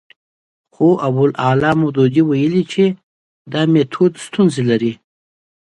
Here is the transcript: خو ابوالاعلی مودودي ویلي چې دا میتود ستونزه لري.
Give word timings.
خو 0.73 0.87
ابوالاعلی 1.07 1.71
مودودي 1.79 2.21
ویلي 2.25 2.63
چې 2.71 2.83
دا 3.51 3.61
میتود 3.71 4.11
ستونزه 4.25 4.61
لري. 4.69 4.93